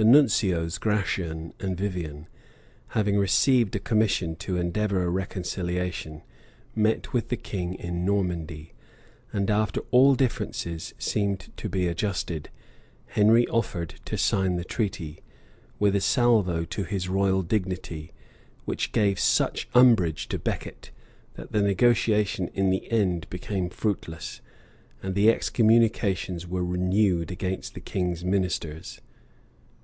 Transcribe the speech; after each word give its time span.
The 0.00 0.04
nuncios, 0.04 0.78
Gratian 0.78 1.54
and 1.58 1.76
Vivian, 1.76 2.28
having 2.94 3.18
received 3.18 3.74
a 3.74 3.80
commission 3.80 4.36
to 4.36 4.56
endeavor 4.56 5.02
a 5.02 5.10
reconciliation, 5.10 6.22
met 6.72 7.12
with 7.12 7.30
the 7.30 7.36
king 7.36 7.74
in 7.74 8.04
Normandy; 8.04 8.74
and 9.32 9.50
after 9.50 9.80
all 9.90 10.14
differences 10.14 10.94
seemed 10.98 11.48
to 11.56 11.68
be 11.68 11.88
adjusted, 11.88 12.48
Henry 13.06 13.44
offered 13.48 13.94
to 14.04 14.16
sign 14.16 14.54
the 14.54 14.62
treaty, 14.62 15.20
with 15.80 15.96
a 15.96 16.00
salvo 16.00 16.64
to 16.66 16.84
his 16.84 17.08
royal 17.08 17.42
dignity; 17.42 18.12
which 18.66 18.92
gave 18.92 19.18
such 19.18 19.68
umbrage 19.74 20.28
to 20.28 20.38
Becket, 20.38 20.92
that 21.34 21.50
the 21.50 21.60
negotiation 21.60 22.50
in 22.54 22.70
the 22.70 22.88
end 22.92 23.28
became 23.30 23.68
fruitless, 23.68 24.42
and 25.02 25.16
the 25.16 25.28
excommunications 25.28 26.46
were 26.46 26.64
renewed 26.64 27.32
against 27.32 27.74
the 27.74 27.80
king's 27.80 28.24
ministers. 28.24 29.00